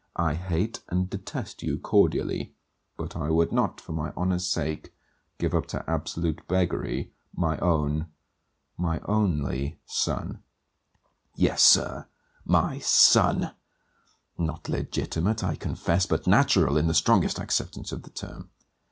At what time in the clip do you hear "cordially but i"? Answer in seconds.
1.77-3.29